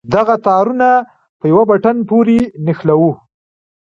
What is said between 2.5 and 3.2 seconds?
نښلوو.